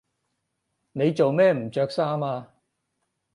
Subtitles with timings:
[0.93, 2.49] 你做咩唔着衫呀？